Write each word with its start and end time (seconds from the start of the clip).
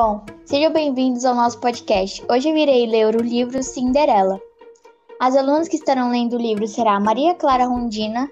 Bom, 0.00 0.24
sejam 0.44 0.72
bem-vindos 0.72 1.24
ao 1.24 1.34
nosso 1.34 1.58
podcast. 1.58 2.24
Hoje 2.30 2.48
eu 2.48 2.56
irei 2.56 2.86
ler 2.86 3.16
o 3.16 3.20
livro 3.20 3.60
Cinderela. 3.64 4.40
As 5.18 5.34
alunas 5.34 5.66
que 5.66 5.74
estarão 5.74 6.12
lendo 6.12 6.36
o 6.36 6.40
livro 6.40 6.68
será 6.68 7.00
Maria 7.00 7.34
Clara 7.34 7.66
Rondina, 7.66 8.30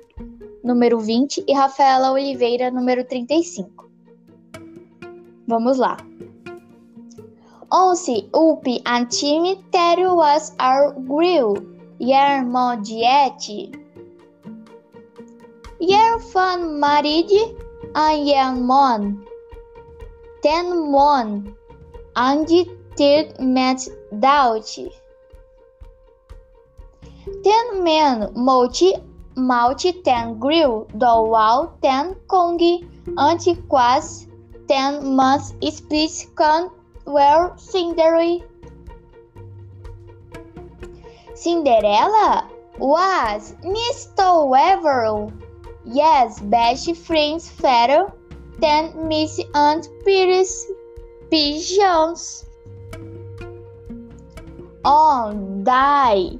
número 0.62 1.00
20, 1.00 1.44
e 1.44 1.52
Rafaela 1.52 2.12
Oliveira, 2.12 2.70
número 2.70 3.04
35. 3.04 3.90
Vamos 5.48 5.78
lá. 5.78 5.96
Once 7.72 8.28
up 8.32 8.82
time 9.10 9.56
there 9.72 10.08
was 10.08 10.54
our 10.60 10.92
grill, 11.00 11.54
yer 11.98 12.44
modiete. 12.44 13.72
Yer 15.80 16.20
fan 16.20 16.78
married 16.78 17.56
a 17.92 18.12
young 18.12 18.64
mon. 18.64 19.26
Ten 20.46 20.92
mon, 20.92 21.56
and 22.14 22.48
third 22.96 23.40
met 23.40 23.88
doubt. 24.20 24.78
Ten 27.42 27.82
men 27.82 28.30
multi 28.32 28.94
multi 29.34 29.90
ten 30.04 30.38
grill 30.38 30.86
do 30.96 31.14
wall 31.32 31.74
ten 31.82 32.14
congi 32.28 32.86
antiquas 33.18 34.28
ten 34.68 35.16
months 35.16 35.52
split 35.68 36.14
con 36.36 36.70
were 37.04 37.52
Cinderella. 37.56 38.46
Cinderella 41.34 42.48
was 42.78 43.52
Mr. 43.64 44.46
Weverell. 44.48 45.32
Yes, 45.84 46.38
best 46.38 46.94
friends 46.94 47.50
better 47.60 48.12
than 48.58 49.08
Miss 49.08 49.40
and 49.54 49.88
Pierce 50.04 50.66
pigeons. 51.30 52.46
On 54.84 55.64
die, 55.64 56.38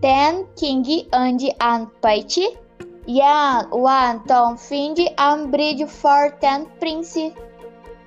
then 0.00 0.46
King 0.56 1.08
and 1.12 1.40
and 1.60 1.88
Patty, 2.02 2.48
young 3.06 3.70
one 3.70 4.24
Tom 4.26 4.56
find 4.56 4.98
and 5.18 5.50
bridge 5.50 5.88
for 5.88 6.36
ten 6.40 6.66
prince. 6.78 7.18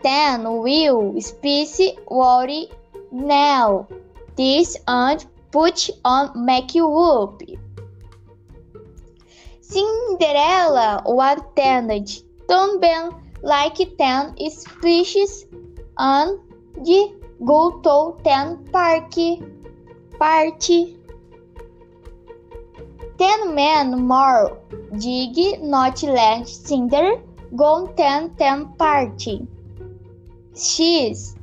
Then 0.03 0.44
will 0.61 1.19
speak 1.19 2.00
worry 2.09 2.69
now. 3.11 3.88
This 4.36 4.78
and 4.88 5.25
put 5.52 5.89
on 6.03 6.45
make 6.45 6.75
whoop. 6.75 7.41
Cinderella 9.61 11.02
tended 11.56 12.11
Don't 12.47 12.80
been 12.80 13.25
like 13.46 13.78
ten 13.98 14.36
species 14.50 15.46
and 15.98 16.40
go 17.46 17.80
to 17.86 17.96
ten 18.24 18.58
party 18.72 19.44
party. 20.20 20.98
Ten 23.20 23.56
men 23.56 24.08
more 24.08 24.58
dig 24.98 25.62
not 25.62 26.02
let 26.04 26.50
Cinder 26.50 27.22
go 27.56 27.88
ten 27.96 28.36
ten 28.36 28.66
party. 28.80 29.48
X. 30.54 31.36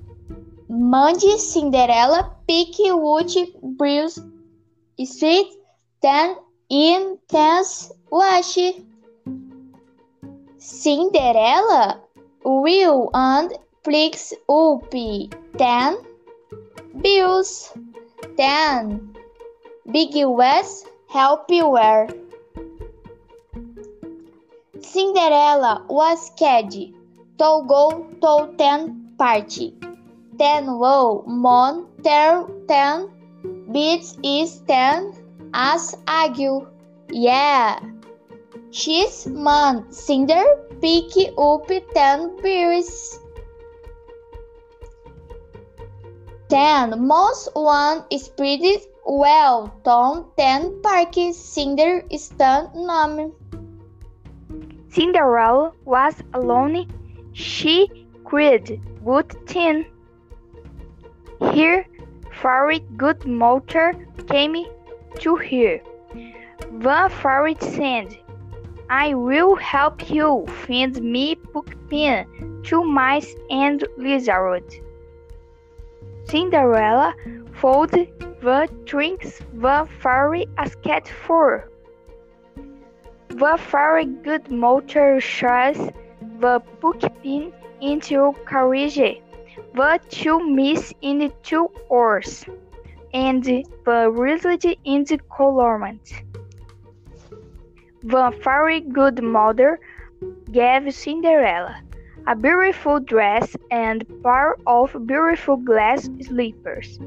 Mande 0.68 1.32
Cinderela 1.38 2.20
pick 2.48 2.76
wood 2.80 3.30
Bruce 3.78 4.18
Street 5.04 5.50
ten 6.00 6.36
intense 6.68 7.92
wash. 8.10 8.58
Cinderella 10.64 12.00
will 12.44 13.10
and 13.14 13.52
flicks 13.82 14.32
up 14.48 14.94
ten 15.58 15.96
bills 17.02 17.72
ten 18.36 19.10
big 19.90 20.14
west 20.24 20.86
help 21.08 21.50
wear. 21.50 22.08
Cinderella 24.80 25.84
was 25.88 26.30
caged 26.38 26.94
to 27.38 27.50
go 27.66 28.06
to 28.22 28.54
ten 28.56 29.10
party. 29.18 29.74
Ten 30.38 30.78
woe 30.78 31.24
mon 31.26 31.88
ter 32.04 32.46
ten 32.68 33.10
beats 33.72 34.16
is 34.22 34.60
ten 34.68 35.12
as 35.52 35.96
ague. 36.06 36.68
Yeah. 37.10 37.91
She's 38.74 39.26
man 39.26 39.92
cinder 39.92 40.42
pick 40.80 41.12
up 41.36 41.68
ten 41.92 42.40
beers. 42.40 43.18
Ten 46.48 47.06
most 47.06 47.50
one 47.52 48.04
spread 48.16 48.62
well 49.04 49.70
ton 49.84 50.24
ten 50.38 50.80
parky 50.80 51.34
cinder 51.34 52.02
stand 52.16 52.74
name. 52.74 53.32
Cinderella 54.88 55.72
was 55.84 56.14
alone. 56.32 56.88
She 57.34 57.90
cried 58.24 58.80
good 59.04 59.36
tin. 59.46 59.84
Here, 61.52 61.86
very 62.42 62.80
good 62.96 63.26
motor 63.26 63.92
came 64.28 64.64
to 65.18 65.36
her. 65.36 65.80
Van 66.72 67.10
Fairy 67.10 67.56
said, 67.60 68.16
I 68.92 69.14
will 69.14 69.56
help 69.56 70.10
you 70.10 70.44
find 70.66 71.00
me 71.00 71.34
Puckpin, 71.34 72.62
two 72.62 72.84
mice 72.84 73.34
and 73.48 73.82
lizard. 73.96 74.64
Cinderella 76.24 77.14
fold 77.54 77.92
the 77.92 78.68
drinks 78.84 79.40
the 79.54 79.88
fairy 80.02 80.46
asked 80.58 81.08
for. 81.24 81.70
The 83.28 83.56
fairy 83.56 84.04
good 84.04 84.50
motor 84.50 85.22
shows 85.22 85.78
the 86.40 86.60
Puckpin 86.82 87.50
into 87.80 88.34
carriage, 88.46 89.22
but 89.74 90.10
two 90.10 90.38
miss 90.46 90.92
in 91.00 91.16
the 91.20 91.32
two 91.42 91.70
oars, 91.88 92.44
and 93.14 93.42
the 93.42 94.10
result 94.10 94.66
in 94.84 95.04
the 95.04 95.18
colorment. 95.34 96.12
The 98.04 98.32
very 98.42 98.80
good 98.80 99.22
mother 99.22 99.78
gave 100.50 100.92
Cinderella 100.92 101.82
a 102.26 102.34
beautiful 102.34 102.98
dress 102.98 103.56
and 103.70 104.04
pair 104.22 104.56
of 104.66 105.06
beautiful 105.06 105.56
glass 105.56 106.08
slippers. 106.20 106.98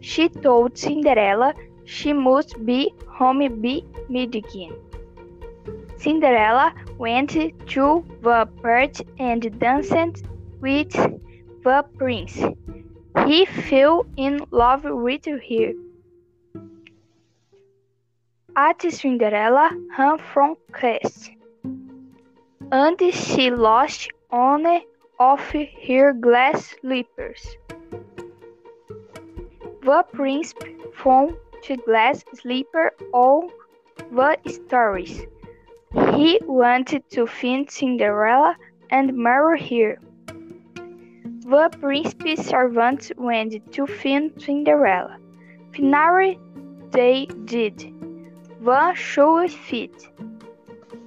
She 0.00 0.28
told 0.28 0.78
Cinderella 0.78 1.54
she 1.84 2.12
must 2.12 2.64
be 2.64 2.92
home 3.06 3.40
by 3.60 3.80
midnight. 4.08 4.72
Cinderella 5.98 6.72
went 6.96 7.30
to 7.30 8.04
the 8.22 8.48
party 8.62 9.06
and 9.18 9.58
danced 9.58 10.24
with 10.60 10.92
the 10.92 11.84
prince. 11.98 12.42
He 13.26 13.44
fell 13.44 14.06
in 14.16 14.40
love 14.50 14.84
with 14.84 15.26
her. 15.26 15.72
At 18.56 18.82
Cinderella 18.82 19.70
ran 19.96 20.18
from 20.18 20.56
quest, 20.72 21.30
and 22.72 23.00
she 23.12 23.50
lost 23.50 24.08
one 24.28 24.66
of 25.18 25.40
her 25.88 26.12
glass 26.12 26.74
slippers. 26.80 27.56
The 29.82 30.04
prince 30.12 30.52
found 30.94 31.36
the 31.66 31.76
glass 31.76 32.24
slipper 32.34 32.92
all 33.12 33.50
the 34.10 34.36
stories. 34.46 35.22
He 36.14 36.40
wanted 36.44 37.08
to 37.10 37.26
find 37.26 37.70
Cinderella 37.70 38.56
and 38.90 39.16
marry 39.16 39.60
her. 39.60 39.98
The 41.46 41.70
prince's 41.80 42.46
servants 42.46 43.12
went 43.16 43.72
to 43.72 43.86
find 43.86 44.32
Cinderella. 44.42 45.18
Finally, 45.72 46.38
they 46.90 47.26
did. 47.44 47.94
The 48.62 48.92
show 48.94 49.48
fit. 49.48 50.08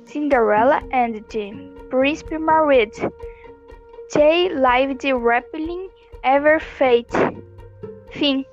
Cinderella 0.05 0.81
and 0.91 1.23
the 1.29 1.71
prince 1.87 2.23
married. 2.31 2.93
They 4.11 4.49
lived 4.49 5.03
happily 5.03 5.89
ever 6.23 6.59
fate. 6.59 7.13
Fim. 8.09 8.43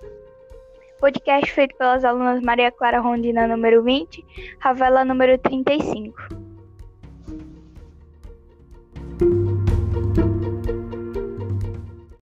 Podcast 1.01 1.49
feito 1.49 1.75
pelas 1.79 2.05
alunas 2.05 2.43
Maria 2.43 2.71
Clara 2.71 3.01
Rondina, 3.01 3.47
número 3.49 3.83
20, 3.83 4.23
Ravela, 4.63 5.03
número 5.03 5.39
35. 5.39 6.50